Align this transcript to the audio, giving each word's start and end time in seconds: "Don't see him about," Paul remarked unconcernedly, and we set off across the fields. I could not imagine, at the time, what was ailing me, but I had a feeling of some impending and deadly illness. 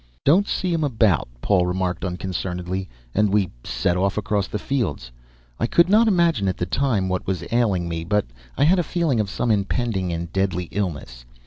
"Don't 0.25 0.47
see 0.47 0.73
him 0.73 0.83
about," 0.83 1.27
Paul 1.43 1.67
remarked 1.67 2.03
unconcernedly, 2.03 2.89
and 3.13 3.29
we 3.31 3.51
set 3.63 3.95
off 3.95 4.17
across 4.17 4.47
the 4.47 4.57
fields. 4.57 5.11
I 5.59 5.67
could 5.67 5.89
not 5.89 6.07
imagine, 6.07 6.47
at 6.47 6.57
the 6.57 6.65
time, 6.65 7.07
what 7.07 7.27
was 7.27 7.43
ailing 7.51 7.87
me, 7.87 8.03
but 8.03 8.25
I 8.57 8.63
had 8.63 8.79
a 8.79 8.83
feeling 8.83 9.19
of 9.19 9.29
some 9.29 9.51
impending 9.51 10.11
and 10.11 10.33
deadly 10.33 10.69
illness. 10.71 11.23